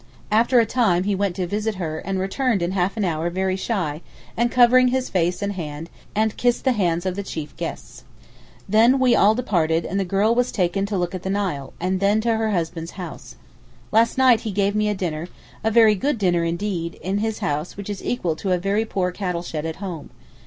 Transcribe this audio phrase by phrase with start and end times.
[0.31, 3.55] After a time he went to visit her and returned in half an hour very
[3.55, 4.01] shy
[4.35, 8.03] and covering his face and hand and kissed the hands of the chief guests.
[8.67, 11.99] Then we all departed and the girl was taken to look at the Nile, and
[11.99, 13.35] then to her husband's house.
[13.91, 17.87] Last night he gave me a dinner—a very good dinner indeed, in his house which
[17.87, 20.09] is equal to a very poor cattle shed at home.